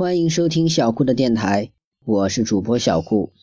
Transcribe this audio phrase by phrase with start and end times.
[0.00, 1.72] 欢迎收听小顾的电台，
[2.06, 3.34] 我是主播小顾。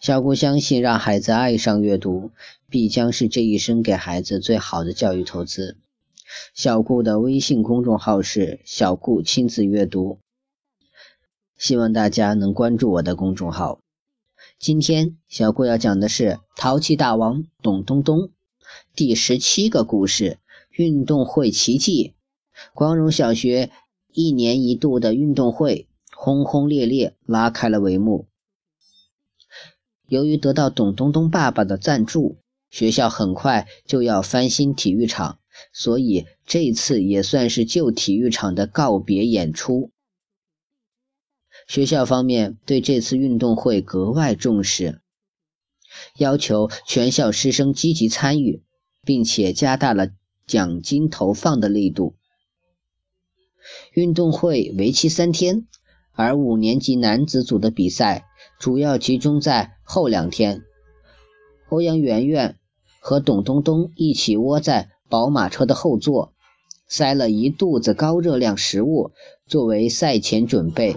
[0.00, 2.30] 小顾相信，让孩子爱上阅读，
[2.70, 5.76] 必将是这一生给孩子最好的教育投资。
[6.54, 10.20] 小顾的微信公众号是“小顾亲子阅读”，
[11.58, 13.80] 希望大家能关注我的公众号。
[14.60, 16.24] 今天，小顾要讲的是
[16.54, 18.18] 《淘气大王董东东》
[18.94, 20.38] 第十七个故事——
[20.70, 22.14] 运动会奇迹。
[22.72, 23.72] 光荣小学
[24.20, 28.26] 一年一度的运动会轰轰烈烈拉开了帷幕。
[30.08, 32.38] 由于得到董东东爸爸的赞助，
[32.68, 35.38] 学校很快就要翻新体育场，
[35.72, 39.92] 所以这次也算是旧体育场的告别演出。
[41.68, 45.00] 学校方面对这次运动会格外重视，
[46.16, 48.64] 要求全校师生积极参与，
[49.04, 50.08] 并且加大了
[50.44, 52.16] 奖金投放的力度。
[53.98, 55.66] 运动会为期三天，
[56.12, 58.26] 而五年级男子组的比赛
[58.60, 60.62] 主要集中在后两天。
[61.68, 62.54] 欧阳媛媛
[63.00, 66.32] 和董东东一起窝在宝马车的后座，
[66.86, 69.10] 塞了一肚子高热量食物
[69.48, 70.96] 作为赛前准备。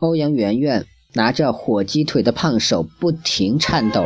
[0.00, 4.04] 欧阳媛媛拿着火鸡腿的胖手不停颤抖，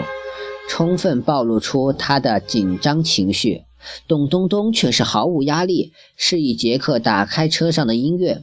[0.69, 3.65] 充分暴露出她的紧张情绪。
[4.09, 8.43] 董东东却是毫无压力，示意杰克打开车上的音乐，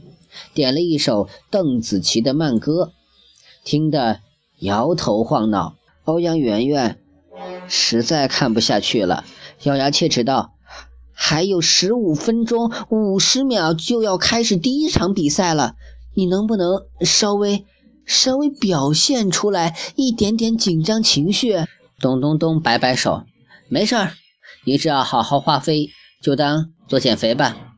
[0.52, 2.92] 点了一首邓紫棋的慢歌，
[3.64, 4.20] 听得
[4.58, 5.76] 摇头晃脑。
[6.04, 6.98] 欧阳媛媛
[7.66, 9.24] 实在看不下去了，
[9.62, 10.52] 咬牙切齿道
[11.14, 15.76] ：“还有十五分钟五十秒就要开始第一场比赛了，
[16.14, 17.64] 你能不能稍微
[18.04, 21.56] 稍微表现出来一点点紧张情绪？”
[22.00, 23.24] 董东东摆摆手
[23.68, 24.12] ：“没事儿。”
[24.64, 25.90] 你只要好好发挥，
[26.22, 27.76] 就当做减肥吧。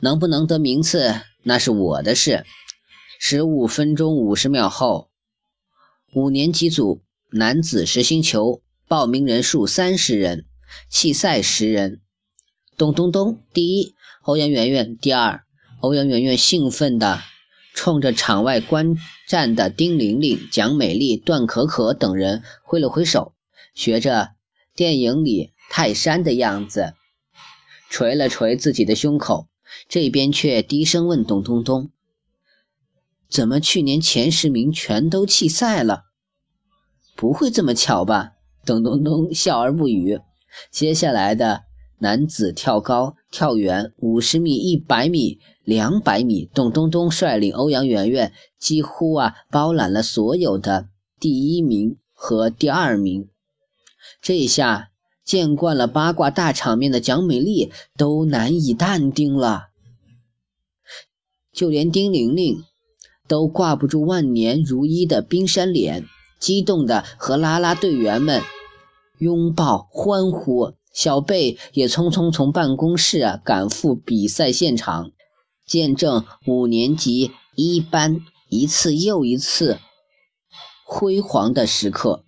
[0.00, 2.44] 能不能得名次，那是我的事。
[3.18, 5.10] 十五分钟五十秒后，
[6.14, 10.44] 五年级组男子实心球报名人数三十人，
[10.88, 12.00] 弃赛十人。
[12.76, 15.42] 咚咚咚，第一，欧阳媛媛第二。
[15.80, 17.20] 欧阳媛媛兴奋地
[17.74, 18.96] 冲着场外观
[19.28, 23.34] 战的丁玲玲、蒋美丽、段可可等人挥了挥手，
[23.74, 24.30] 学着
[24.74, 25.52] 电影里。
[25.68, 26.94] 泰山的样子，
[27.90, 29.48] 捶了捶自己的胸口，
[29.88, 31.90] 这边却低声问董东东
[33.28, 36.04] ：“怎么去年前十名全都弃赛了？
[37.14, 38.32] 不会这么巧吧？”
[38.64, 40.20] 董东东笑而不语。
[40.70, 41.64] 接下来的
[41.98, 50.88] 男子跳高、跳远、五十米、一百米、两百米，董东东率领欧阳媛媛几乎啊包揽了所有的
[51.20, 53.28] 第一名和第二名。
[54.22, 54.90] 这下。
[55.26, 59.66] 见惯了八卦大场面的蒋美丽都难以淡定了，
[61.52, 62.62] 就连丁玲玲
[63.26, 66.06] 都挂不住万年如一的冰山脸，
[66.38, 68.40] 激动的和啦啦队员们
[69.18, 70.74] 拥抱欢呼。
[70.92, 75.10] 小贝也匆匆从办公室赶赴比赛现场，
[75.66, 79.80] 见证五年级一班一次又一次
[80.86, 82.25] 辉煌的时刻。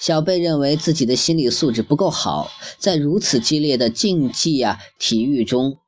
[0.00, 5.78] 小贝认为自己的心理素质不够好，在如此激烈的竞技啊体育中，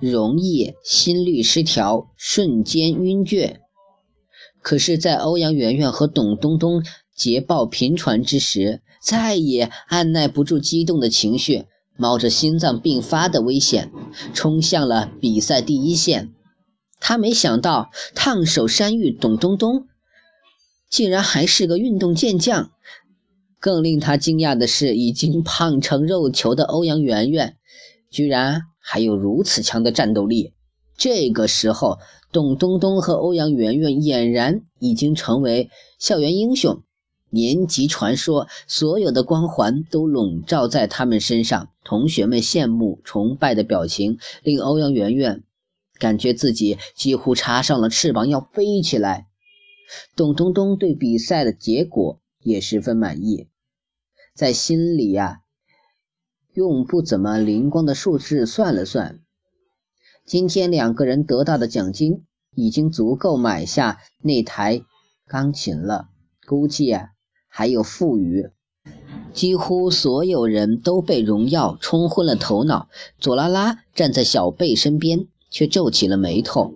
[0.00, 3.60] 容易心律失调，瞬间晕厥。
[4.60, 6.84] 可是，在欧阳媛媛和董东东
[7.16, 11.64] 捷报频传之时，再也按耐不住激动的情绪，
[11.96, 13.90] 冒着心脏病发的危险，
[14.32, 16.32] 冲向了比赛第一线。
[17.00, 19.88] 他没想到，烫手山芋董东东
[20.88, 22.70] 竟然还是个运动健将。
[23.62, 27.56] 更令他惊讶的是，已经胖成肉球的欧阳媛媛，
[28.10, 30.52] 居然还有如此强的战斗力。
[30.98, 31.98] 这个时候，
[32.32, 36.82] 董东东和欧阳媛媛俨然已经成为校园英雄、
[37.30, 41.68] 年级传说，所有的光环都笼罩在他们身上。
[41.84, 45.44] 同学们羡慕、崇拜的表情，令欧阳媛媛
[46.00, 49.28] 感觉自己几乎插上了翅膀，要飞起来。
[50.16, 53.46] 董东东对比赛的结果也十分满意。
[54.34, 55.42] 在心里呀，
[56.54, 59.20] 用不怎么灵光的数字算了算，
[60.24, 62.24] 今天两个人得到的奖金
[62.54, 64.82] 已经足够买下那台
[65.26, 66.08] 钢琴了，
[66.46, 67.10] 估计啊
[67.46, 68.50] 还有富余。
[69.34, 72.88] 几乎所有人都被荣耀冲昏了头脑。
[73.18, 76.74] 左拉拉站在小贝身边，却皱起了眉头。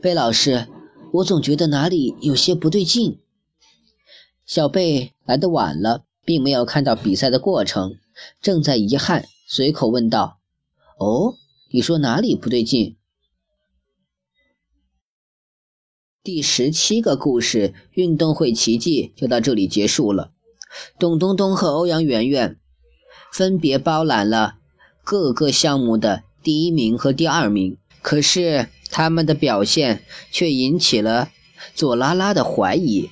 [0.00, 0.66] 贝老师，
[1.12, 3.20] 我总觉得哪里有些不对劲。
[4.46, 6.05] 小贝来的晚了。
[6.26, 7.96] 并没有看到比赛的过程，
[8.42, 10.38] 正在遗憾，随口问道
[10.98, 11.36] ：“哦，
[11.70, 12.96] 你说哪里不对劲？”
[16.24, 20.32] 第十七个故事《运动会奇迹》就到这里结束了。
[20.98, 22.58] 董东东和欧阳媛媛
[23.32, 24.56] 分别包揽了
[25.04, 30.02] 各个项目的第一名和第二名，可是他们的表现
[30.32, 31.30] 却引起了
[31.76, 33.08] 左拉拉的怀疑。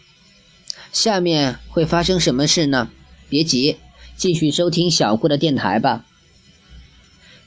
[0.92, 2.90] 下面会发生什么事呢？
[3.34, 3.78] 别急，
[4.16, 6.06] 继续收听小顾的电台吧。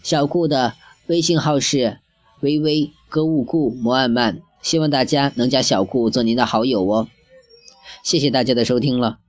[0.04, 0.74] 小顾的
[1.06, 2.00] 微信号是
[2.42, 4.42] 微微歌舞顾摩安曼。
[4.62, 7.08] 希望大家能加小顾做您的好友哦，
[8.04, 9.20] 谢谢大家的收听了。